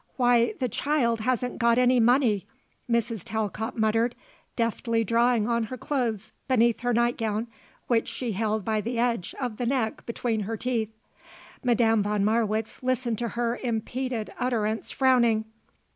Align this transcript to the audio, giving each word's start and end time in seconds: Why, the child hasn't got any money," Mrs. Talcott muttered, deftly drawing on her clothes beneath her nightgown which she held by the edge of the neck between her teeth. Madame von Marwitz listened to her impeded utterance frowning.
Why, 0.17 0.53
the 0.59 0.67
child 0.67 1.19
hasn't 1.19 1.59
got 1.59 1.77
any 1.77 1.99
money," 1.99 2.47
Mrs. 2.89 3.21
Talcott 3.23 3.77
muttered, 3.77 4.15
deftly 4.55 5.03
drawing 5.03 5.47
on 5.47 5.65
her 5.65 5.77
clothes 5.77 6.31
beneath 6.47 6.79
her 6.79 6.91
nightgown 6.91 7.45
which 7.85 8.07
she 8.07 8.31
held 8.31 8.65
by 8.65 8.81
the 8.81 8.97
edge 8.97 9.35
of 9.39 9.57
the 9.57 9.67
neck 9.67 10.03
between 10.07 10.39
her 10.39 10.57
teeth. 10.57 10.89
Madame 11.63 12.01
von 12.01 12.25
Marwitz 12.25 12.81
listened 12.81 13.19
to 13.19 13.27
her 13.27 13.59
impeded 13.61 14.33
utterance 14.39 14.89
frowning. 14.89 15.45